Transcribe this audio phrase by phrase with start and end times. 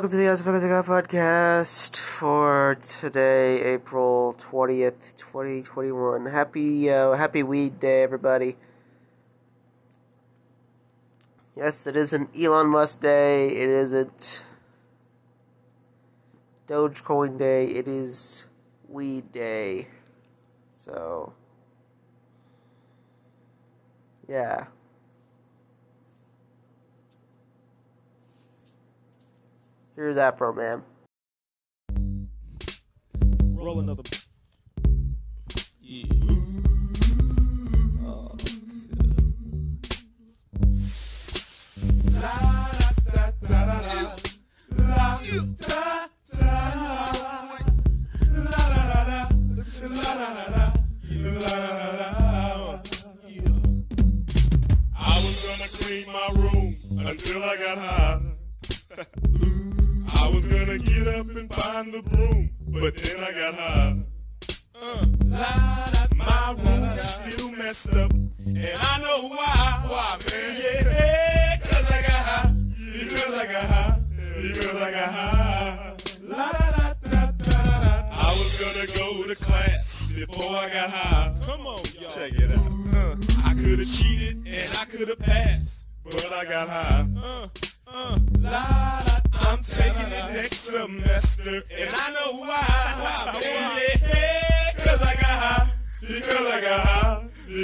[0.00, 6.24] welcome to the As Focus I podcast for today, April 20th, 2021.
[6.24, 8.56] Happy, uh, happy weed day, everybody.
[11.54, 14.46] Yes, it isn't Elon Musk day, it isn't
[16.66, 18.48] Dogecoin day, it is
[18.88, 19.88] weed day.
[20.72, 21.34] So,
[24.26, 24.64] yeah.
[30.00, 30.80] Here's Afroman.
[33.52, 34.02] Roll another.
[35.82, 36.04] Yeah.
[38.06, 38.34] Oh,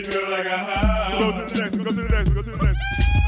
[0.07, 1.19] Because I got high.
[1.19, 1.77] Go to the next.
[1.77, 2.31] Go to the next.
[2.31, 2.81] Go to the next.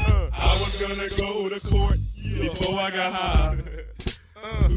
[0.07, 3.57] Uh, I was gonna go to court before I got high.
[4.41, 4.69] Uh,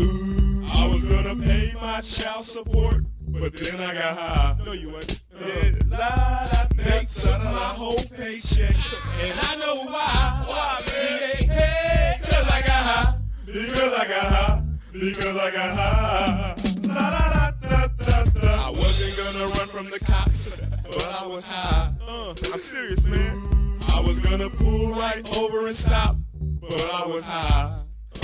[0.74, 4.56] I was gonna pay my child support, but then I got high.
[4.64, 4.90] No, you.
[4.90, 8.74] La, la, they took my whole paycheck,
[9.20, 10.44] and I know why.
[10.46, 11.20] Why, man?
[11.20, 13.18] Yeah, hey, cause I got high.
[13.46, 14.62] Because I got high.
[14.92, 16.54] Because I got high.
[16.82, 18.66] La, la, da, da, da, da.
[18.66, 20.62] I wasn't gonna run from the cops,
[20.92, 21.92] but I was high.
[22.06, 23.78] Uh, I'm serious, man.
[23.88, 26.16] I was gonna pull right over and stop,
[26.60, 27.80] but I was high.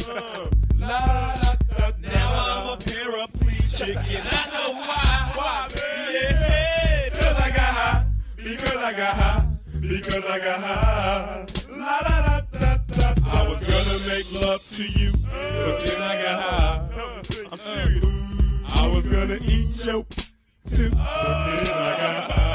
[0.09, 0.47] Uh,
[0.77, 1.91] la, la, da, da.
[2.01, 5.33] Now I'm a paraplegic, and I know why.
[5.35, 6.15] Why, man?
[6.15, 8.07] Yeah, cause I got high.
[8.37, 9.47] Because I got high.
[9.81, 11.47] Because I got high.
[11.71, 13.15] La, la, da, da, da.
[13.27, 16.89] I was gonna make love to you, but then I got high.
[17.51, 18.05] I'm serious.
[18.75, 20.05] I was gonna eat your
[20.67, 22.48] too, but then I got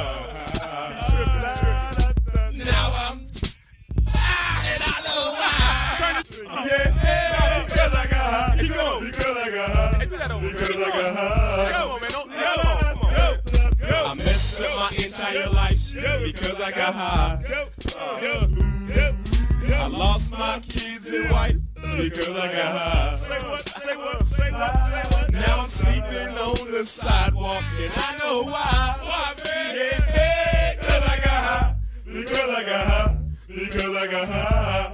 [15.36, 15.80] entire life
[16.24, 17.44] because I got high.
[19.76, 21.56] I lost my kids and wife
[21.98, 23.16] because I got high.
[23.16, 23.70] Say what?
[23.70, 24.26] Say what?
[24.26, 24.74] Say what?
[24.90, 25.32] Say what?
[25.32, 28.96] Now I'm sleeping on the sidewalk and I know why.
[29.02, 29.76] Why, man?
[29.76, 31.76] Yeah, yeah, cause I got high.
[32.06, 33.18] Because I got high.
[33.48, 34.92] Because I got high.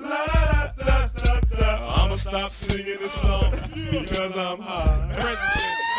[0.00, 2.04] La la la da da da.
[2.04, 3.50] I'ma stop singing this song
[3.90, 5.14] because I'm high.
[5.14, 5.89] Present tense, uh, I'm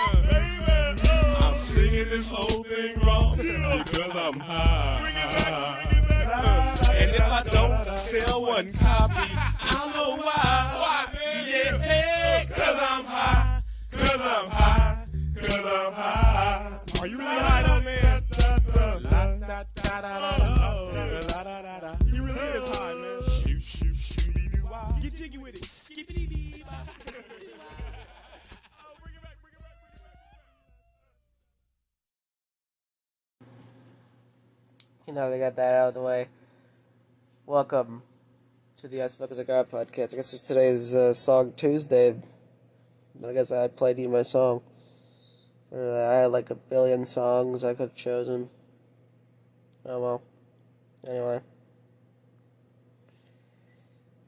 [1.81, 5.02] singing this whole thing wrong because I'm high.
[6.94, 11.08] And if I don't sell one copy, I don't know why.
[11.47, 13.64] Yeah, cause I'm high.
[13.91, 15.06] Cause I'm high.
[15.36, 16.80] Cause I'm high.
[17.00, 18.24] Are you really high though, man?
[22.06, 23.22] He really is high, man.
[23.41, 25.02] Shoot, shoot, shoot.
[25.02, 25.81] Get jiggy with it.
[35.14, 36.30] Know, they got that out of the way.
[37.46, 38.02] Welcome
[38.78, 40.14] to the As Fuck As I Got podcast.
[40.14, 42.16] I guess it's today's uh, Song Tuesday.
[43.28, 44.62] I guess I played you my song.
[45.70, 48.50] Uh, I had like a billion songs I could have chosen.
[49.86, 50.22] Oh well.
[51.06, 51.42] Anyway.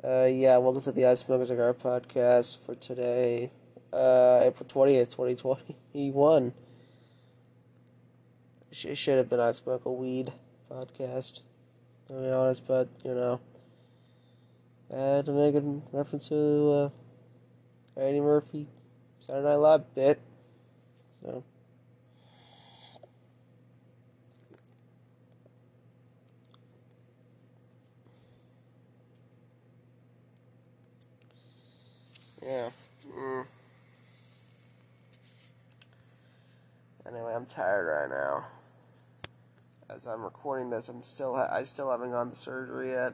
[0.03, 3.51] Uh, yeah, welcome to the As Fuck As I Got podcast for today,
[3.93, 6.53] uh, April 20th, 2021.
[8.69, 10.33] It should have been I Smoke a Weed
[10.73, 11.41] podcast,
[12.07, 13.39] to be honest, but, you know,
[14.91, 15.61] I had to make a
[15.91, 16.91] reference to
[17.95, 18.67] uh, Eddie Murphy,
[19.19, 20.19] Saturday Night Live bit,
[21.21, 21.43] so.
[32.43, 32.69] Yeah.
[33.15, 33.45] Mm.
[37.07, 38.45] Anyway, I'm tired right now.
[39.93, 43.13] As I'm recording this, I'm still I still haven't gone to surgery yet.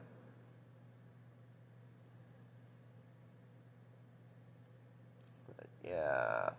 [5.84, 6.50] Yeah.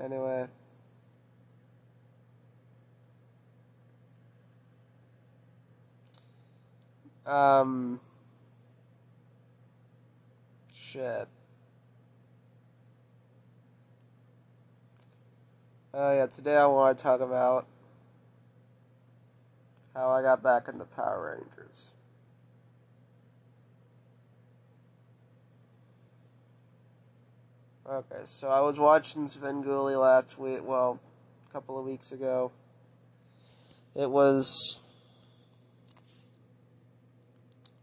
[0.00, 0.46] Anyway.
[7.28, 8.00] Um.
[10.72, 11.28] Shit.
[15.92, 17.66] Oh yeah, today I want to talk about
[19.94, 21.90] how I got back in the Power Rangers.
[27.86, 30.98] Okay, so I was watching Svengoolie last week, well,
[31.48, 32.52] a couple of weeks ago.
[33.94, 34.87] It was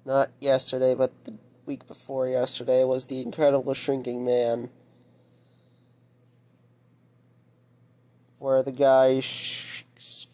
[0.05, 4.69] not yesterday, but the week before yesterday was The Incredible Shrinking Man.
[8.37, 10.27] Where the guy shrinks.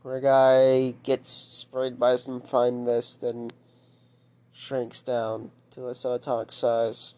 [0.00, 3.52] Where a guy gets sprayed by some fine mist and
[4.52, 7.16] shrinks down to a subatomic size.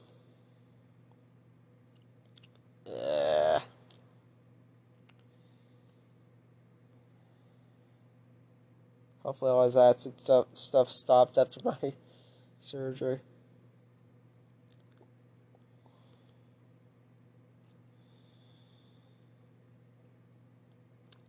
[2.91, 3.61] Yeah.
[9.23, 11.77] Hopefully, all his acid stuff, stuff stopped after my
[12.61, 13.21] surgery.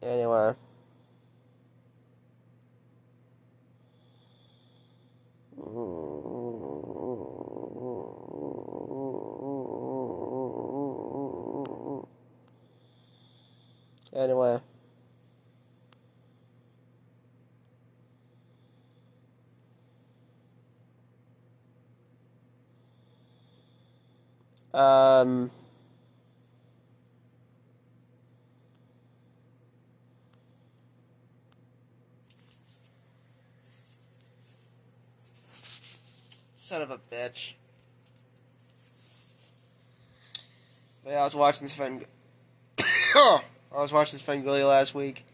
[0.01, 0.55] Anyway.
[5.61, 6.40] Hmm.
[14.13, 14.59] Anyway.
[24.73, 25.51] Um.
[36.55, 37.55] Son of a bitch.
[41.03, 42.05] But yeah, I was watching Sven.
[43.73, 45.25] I was watching Svengoolie last week,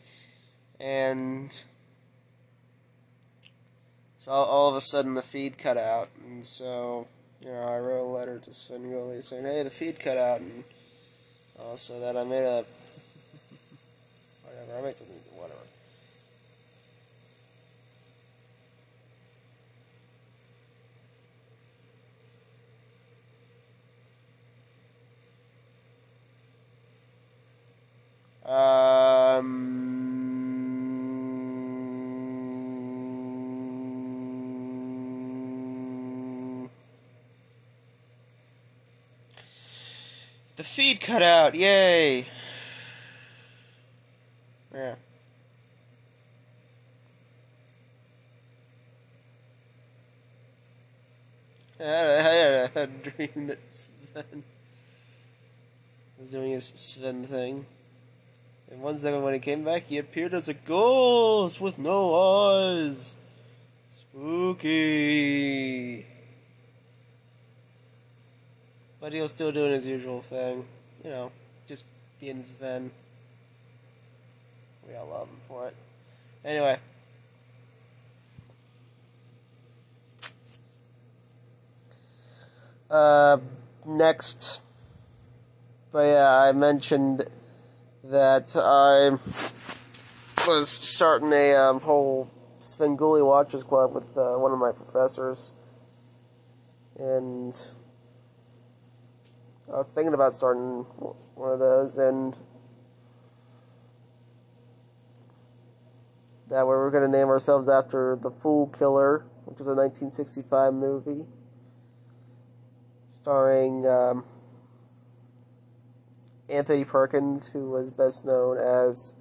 [0.80, 1.52] and
[4.20, 7.08] so all of a sudden the feed cut out, and so
[7.42, 10.64] you know I wrote a letter to Svengoolie saying, "Hey, the feed cut out," and
[11.60, 12.64] also that I made a
[14.46, 15.62] whatever I made something whatever.
[28.48, 29.46] Um,
[40.56, 41.56] the feed cut out.
[41.56, 42.28] Yay.
[44.74, 44.96] Yeah.
[51.80, 54.44] I had, a dream that Sven
[56.20, 57.66] was doing his Sven thing.
[58.70, 63.16] And one second when he came back, he appeared as a ghost with no eyes.
[63.90, 64.58] Spooky.
[69.00, 70.66] But he was still doing his usual thing.
[71.04, 71.32] You know,
[71.68, 71.86] just
[72.20, 72.92] being Ven.
[74.88, 75.76] We all love him for it.
[76.44, 76.78] Anyway.
[82.90, 83.38] Uh,
[83.86, 84.64] next.
[85.92, 87.26] But yeah, I mentioned
[88.04, 89.18] that I
[90.48, 95.54] was starting a um, whole Svengoolie Watchers Club with uh, one of my professors.
[96.98, 97.54] And
[99.70, 100.86] I was thinking about starting
[101.36, 102.38] one of those, and
[106.48, 110.74] that way we're going to name ourselves after The Fool Killer, which was a 1965
[110.74, 111.28] movie
[113.08, 113.86] starring.
[113.86, 114.24] Um,
[116.50, 119.16] Anthony Perkins, who was best known as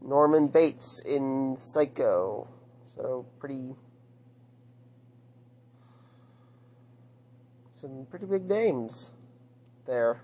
[0.00, 2.48] Norman Bates in Psycho.
[2.86, 3.74] So, pretty.
[7.70, 9.12] Some pretty big names
[9.86, 10.20] there.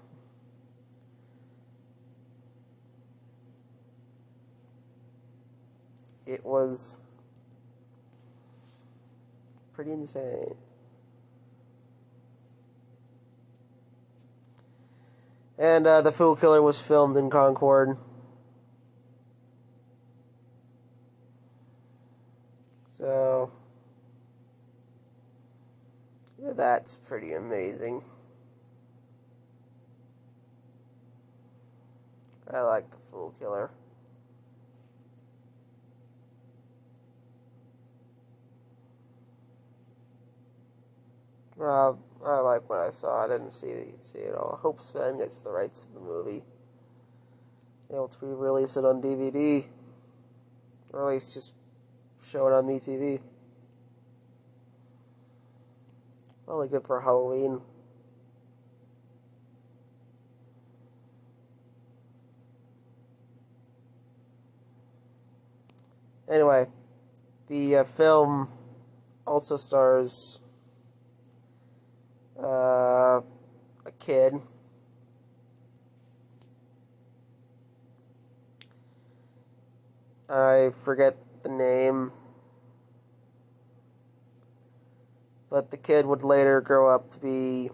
[6.27, 7.01] It was
[9.73, 10.55] pretty insane.
[15.59, 17.99] And uh, The Fool Killer was filmed in Concord.
[22.87, 23.51] So,
[26.43, 28.03] yeah, that's pretty amazing.
[32.53, 33.71] I like The Fool Killer.
[41.61, 41.93] Uh,
[42.25, 43.25] I like what I saw.
[43.25, 44.57] I didn't see see it all.
[44.59, 46.43] I hope Sven gets the rights to the movie.
[47.91, 49.67] To re-release it on DVD,
[50.93, 51.57] or at least just
[52.25, 53.21] show it on MeTV.
[56.47, 57.61] Probably good for Halloween.
[66.31, 66.69] Anyway,
[67.49, 68.49] the uh, film
[69.27, 70.41] also stars
[72.39, 73.21] uh,
[73.85, 74.35] a kid.
[80.29, 82.13] I forget the name.
[85.51, 87.71] But the kid would later grow up to be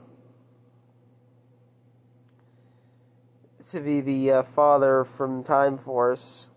[3.71, 6.49] to be the uh, father from Time Force,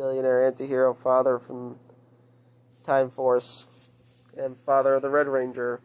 [0.00, 1.76] billionaire anti-hero father from
[2.82, 3.66] Time Force,
[4.34, 5.82] and father of the Red Ranger.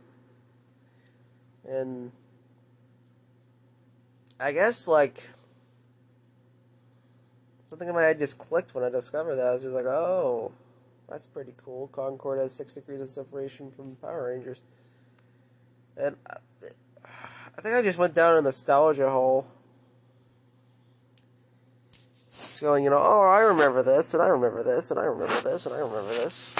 [1.67, 2.13] And
[4.39, 5.29] I guess like
[7.69, 9.47] something in my head just clicked when I discovered that.
[9.47, 10.53] I was just like, oh,
[11.09, 11.87] that's pretty cool.
[11.87, 14.61] Concord has six degrees of separation from Power Rangers.
[15.97, 16.37] And uh,
[17.57, 19.45] I think I just went down a nostalgia hole.
[22.35, 25.41] Just going, you know, oh, I remember this, and I remember this, and I remember
[25.41, 26.53] this, and I remember this.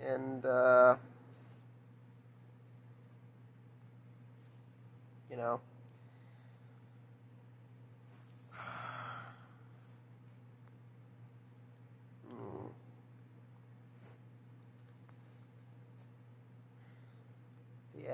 [0.00, 0.96] And, uh,
[5.30, 5.60] you know,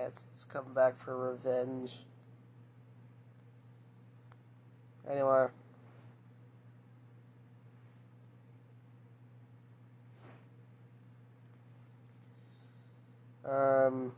[0.02, 2.00] Yes, it's come back for revenge.
[5.08, 5.46] Anyway.
[13.48, 14.10] Um.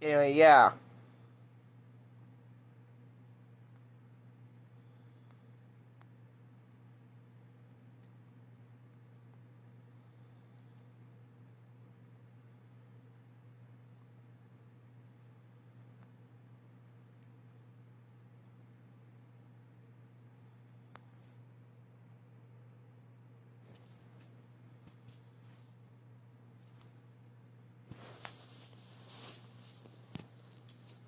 [0.00, 0.70] Anyway, yeah.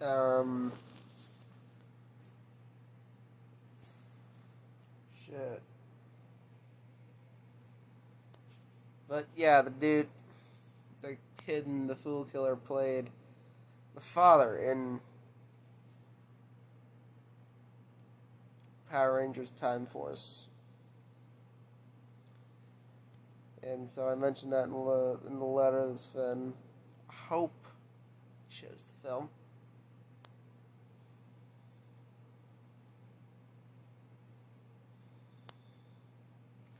[0.02, 0.72] Um.
[5.26, 5.62] Shit.
[9.08, 10.08] But yeah, the dude,
[11.02, 13.10] the kid in the Fool Killer played
[13.94, 15.00] the father in
[18.90, 20.48] Power Rangers Time Force.
[23.62, 26.54] And so I mentioned that in the, in the letter to Sven.
[27.08, 27.52] Hope
[28.48, 29.28] shows the film.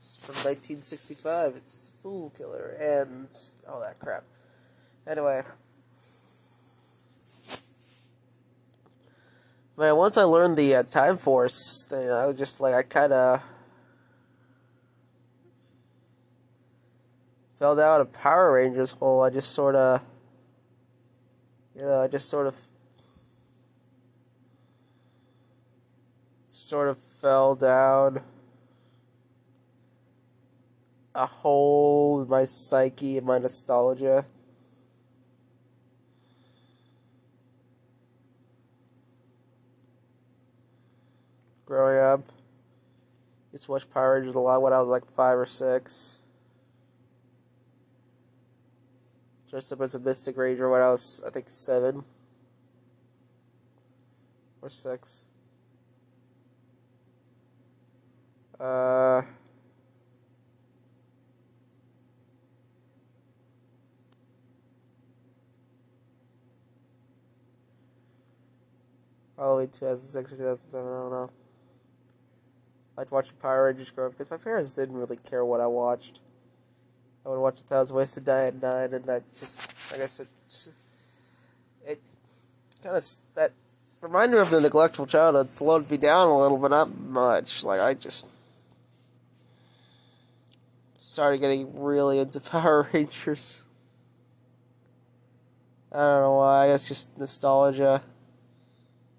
[0.01, 1.55] It's from 1965.
[1.57, 3.27] It's the Fool Killer and
[3.67, 4.23] all that crap.
[5.05, 5.43] Anyway.
[9.77, 13.11] Man, once I learned the uh, Time Force thing, I was just like, I kind
[13.11, 13.43] of
[17.59, 19.23] fell down a Power Rangers hole.
[19.23, 20.03] I just sort of,
[21.75, 22.57] you know, I just sort of,
[26.49, 28.21] sort of fell down
[31.13, 34.25] a hole in my psyche and my nostalgia.
[41.65, 42.25] Growing up,
[43.51, 46.21] used to watch Power Rangers a lot when I was like five or six.
[49.49, 52.03] Dressed up as a Mystic Ranger when I was, I think, seven
[54.61, 55.27] or six.
[58.59, 59.23] Uh.
[69.41, 71.29] Halloween 2006 or 2007, I don't know.
[72.95, 75.65] I liked watching Power Rangers grow up because my parents didn't really care what I
[75.65, 76.19] watched.
[77.25, 80.05] I would watch A Thousand Ways to Die at 9, and I just, like I
[80.05, 80.27] said,
[81.87, 81.99] it
[82.83, 83.51] kind of, that
[83.99, 87.63] reminded me of the neglectful childhood slowed me down a little, but not much.
[87.63, 88.29] Like, I just
[90.99, 93.63] started getting really into Power Rangers.
[95.91, 96.65] I don't know why.
[96.65, 98.03] I guess just nostalgia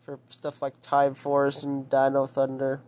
[0.05, 2.83] for stuff like Time Force and Dino Thunder.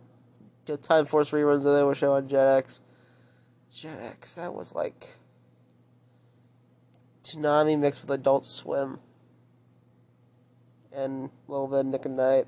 [0.65, 2.79] The Time Force reruns that they were showing on Jetix.
[3.73, 5.17] Jetix, that was like
[7.23, 8.99] Toonami mixed with Adult Swim.
[10.93, 12.47] And a little bit of Nick at Nite.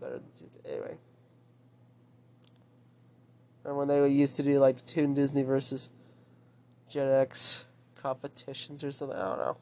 [0.00, 0.96] Better than anyway.
[3.64, 5.90] And when they used to do like Toon Disney versus
[6.90, 7.64] Jetix
[7.96, 9.56] competitions or something, I don't know.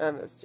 [0.00, 0.44] I miss.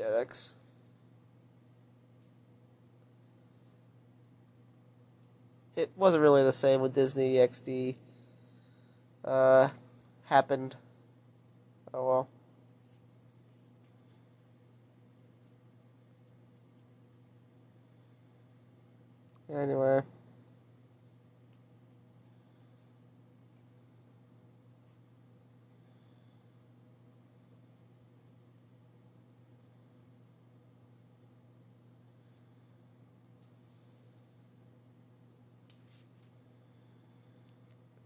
[5.75, 7.95] It wasn't really the same with Disney XD.
[9.23, 9.69] Uh,
[10.25, 10.75] happened.
[11.93, 12.27] Oh
[19.49, 19.61] well.
[19.61, 20.01] Anyway.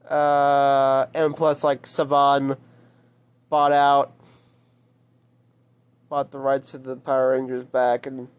[0.10, 2.58] Uh, and plus, like, Saban
[3.50, 4.14] bought out,
[6.10, 8.30] bought the rights to the Power Rangers back, and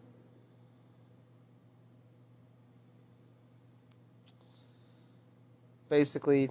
[5.89, 6.51] basically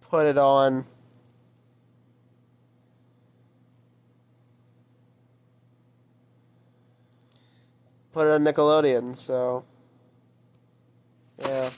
[0.00, 0.84] put it on.
[8.12, 9.64] Put it on Nickelodeon, so
[11.48, 11.70] yeah.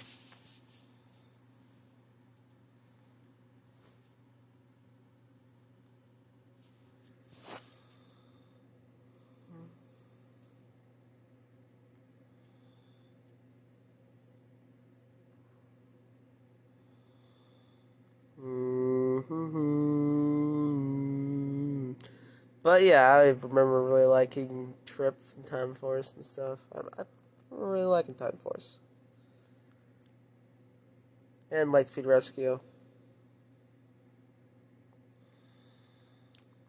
[22.62, 26.58] But yeah, I remember really liking Trip and Time Force and stuff.
[26.74, 27.04] I, I
[27.50, 28.78] remember really liking Time Force.
[31.50, 32.60] And Lightspeed Rescue.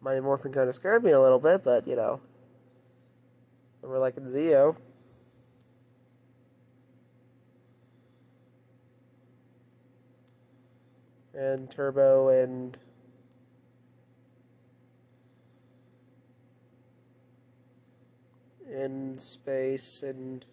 [0.00, 2.20] Mighty Morphin kind of scared me a little bit, but you know.
[3.82, 4.76] we're like liking Zeo.
[11.34, 12.78] and Turbo and
[18.70, 20.44] in space and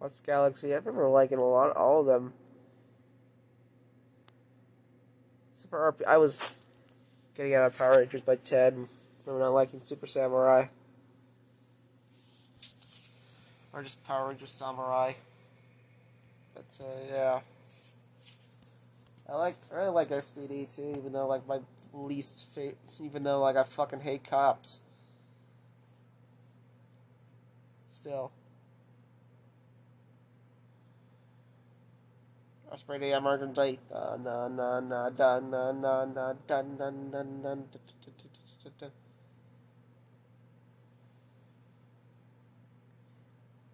[0.00, 0.72] what's Galaxy?
[0.72, 2.32] I remember liking a lot, all of them.
[5.52, 6.04] Super RP.
[6.06, 6.58] I was
[7.36, 8.88] getting out of Power Rangers by ten.
[9.24, 10.66] remember not liking Super Samurai.
[13.72, 15.12] Or just Power Rangers Samurai.
[16.54, 17.40] But uh, yeah.
[19.28, 21.58] I like I really like SPD too, even though like my
[21.92, 24.82] least fa- even though like I fucking hate cops.
[27.86, 28.32] Still.
[32.70, 33.78] Osprey emergency.
[33.90, 34.80] Na na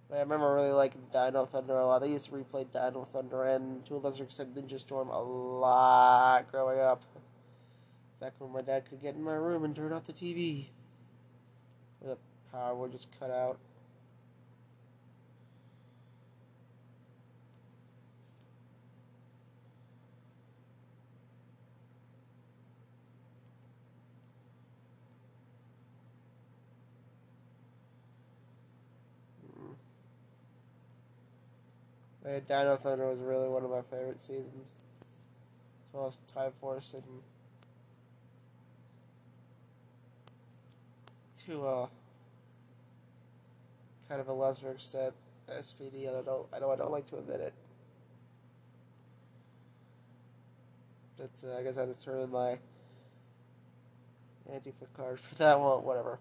[0.09, 2.03] I remember really liking Dino Thunder a lot.
[2.03, 6.51] I used to replay Dino Thunder and to a lesser extent Ninja Storm a lot
[6.51, 7.03] growing up.
[8.21, 10.67] Back when my dad could get in my room and turn off the TV.
[12.01, 12.17] The
[12.51, 13.59] power would just cut out.
[32.27, 34.75] Dino Thunder was really one of my favorite seasons.
[35.89, 37.05] As well as Time Force and
[41.47, 41.87] to uh
[44.09, 45.15] kind of a lesser extent
[45.49, 46.09] SPD.
[46.09, 47.55] I don't I know I don't like to admit it.
[51.17, 52.59] But uh, I guess I have to turn in my
[54.51, 55.85] Antifa card for that one.
[55.85, 56.19] Whatever.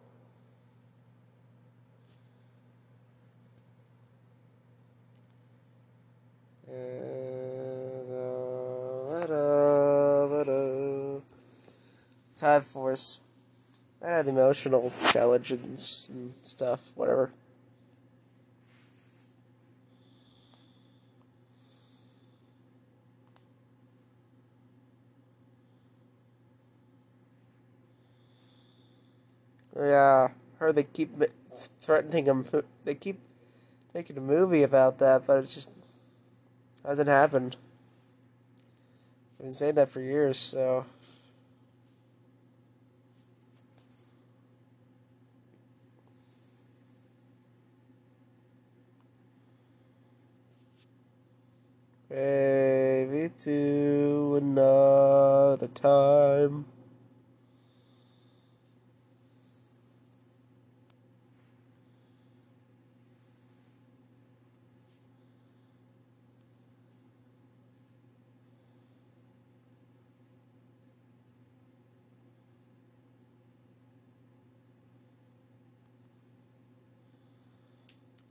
[12.38, 13.22] Time Force.
[14.02, 16.92] That had emotional challenge and stuff.
[16.96, 17.32] Whatever.
[29.78, 31.12] Yeah, heard they keep
[31.82, 32.46] threatening him.
[32.86, 33.20] They keep
[33.94, 35.70] making a movie about that, but it's just
[36.88, 37.58] hasn't happened.
[39.40, 40.86] I've been saying that for years, so.
[52.10, 56.66] Maybe to another time.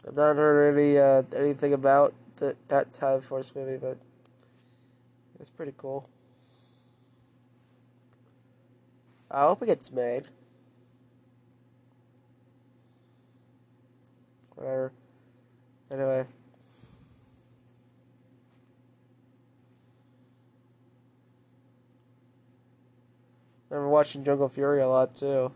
[0.06, 3.96] I've not heard any uh, anything about the, that Time Force movie, but
[5.40, 6.08] it's pretty cool.
[9.30, 10.28] I hope it gets made.
[14.54, 14.92] Whatever.
[15.90, 16.26] Anyway.
[23.70, 25.50] I remember watching Jungle Fury a lot too.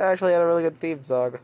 [0.00, 1.38] Actually had a really good theme song.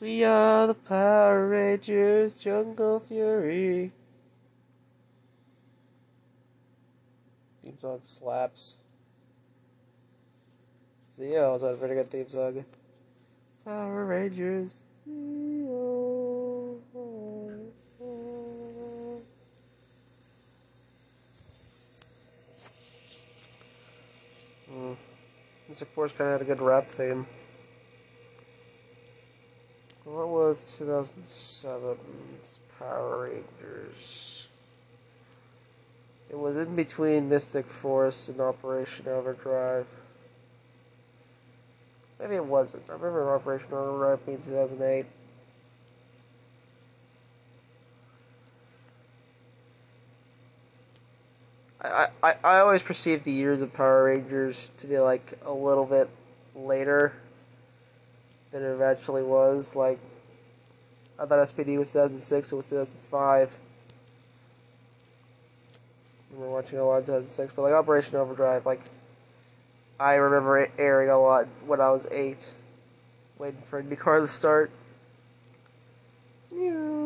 [0.00, 3.92] We are the Power Rangers, Jungle Fury.
[7.62, 8.76] Theme song slaps.
[11.20, 12.64] Also had a pretty good theme song.
[13.64, 14.84] Power Rangers.
[25.78, 27.24] Mystic Force kind of had a good rap theme.
[30.02, 34.48] What was 2007's Power Rangers?
[36.28, 39.86] It was in between Mystic Force and Operation Overdrive.
[42.18, 42.82] Maybe it wasn't.
[42.88, 45.06] I remember Operation Overdrive being 2008.
[51.80, 55.86] I, I, I always perceived the years of Power Rangers to be like a little
[55.86, 56.08] bit
[56.54, 57.12] later
[58.50, 59.76] than it eventually was.
[59.76, 60.00] Like,
[61.20, 63.58] I thought SPD was 2006, it was 2005.
[66.30, 68.82] I remember watching a lot in 2006, but like Operation Overdrive, like,
[70.00, 72.52] I remember it airing a lot when I was 8,
[73.38, 74.70] waiting for IndyCar to start.
[76.52, 76.97] Uh,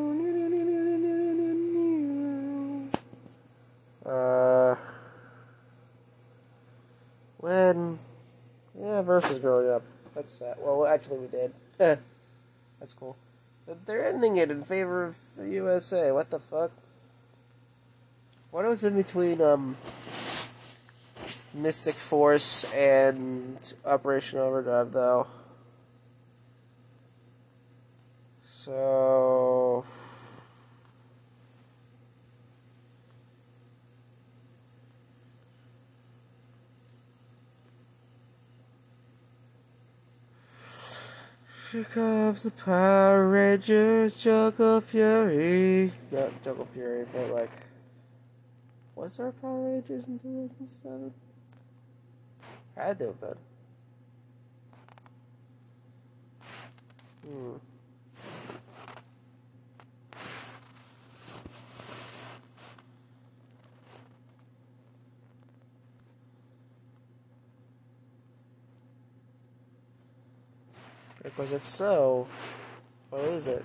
[8.78, 9.82] yeah, versus growing up.
[10.14, 10.56] That's sad.
[10.58, 11.52] Well, actually, we did.
[11.78, 13.16] That's cool.
[13.66, 16.10] But they're ending it in favor of the USA.
[16.12, 16.72] What the fuck?
[18.50, 19.76] What was in between um
[21.54, 25.26] Mystic Force and Operation Overdrive, though?
[28.44, 29.84] So.
[41.72, 45.90] Here comes the Power Rangers, Jungle Fury.
[46.10, 47.50] Not Jungle Fury, but like.
[48.94, 51.14] Was there Power Rangers in 2007?
[52.76, 53.36] Had to have been.
[57.24, 57.71] Hmm.
[71.22, 72.26] Because if so,
[73.10, 73.64] what is it?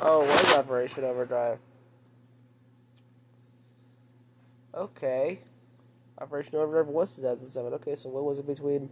[0.00, 1.58] Oh, was Operation Overdrive.
[4.74, 5.40] Okay.
[6.20, 7.72] Operation Overdrive was 2007.
[7.74, 8.90] Okay, so what was it between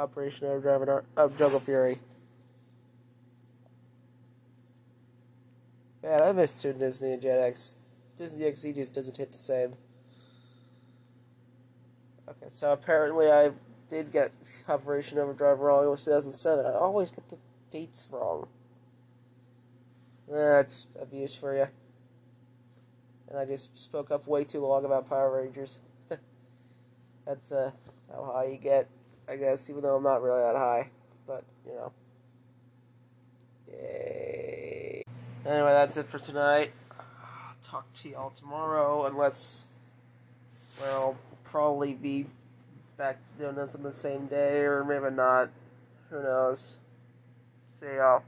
[0.00, 1.98] Operation Overdrive uh, Jungle Fury?
[6.02, 7.76] Man, I miss Toon Disney and Jetix.
[8.16, 9.74] Disney XD just doesn't hit the same.
[12.26, 13.50] Okay, so apparently I
[13.88, 14.32] did get
[14.68, 15.84] Operation Overdrive wrong.
[15.84, 16.64] It was 2007.
[16.64, 17.36] I always get the
[17.70, 18.48] dates wrong.
[20.26, 21.66] That's abuse for you.
[23.28, 25.80] And I just spoke up way too long about Power Rangers.
[27.26, 27.72] That's uh,
[28.10, 28.88] how high you get,
[29.30, 30.88] I guess, even though I'm not really that high.
[31.26, 31.92] But, you know.
[33.70, 35.04] Yay.
[35.46, 36.72] Anyway, that's it for tonight.
[37.62, 39.68] talk to y'all tomorrow, unless,
[40.80, 42.26] well, I'll probably be
[42.96, 45.50] back doing this on the same day, or maybe not.
[46.10, 46.76] Who knows?
[47.78, 48.24] See y'all.